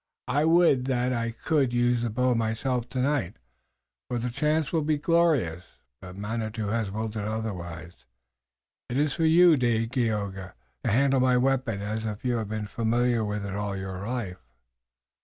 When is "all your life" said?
13.53-14.41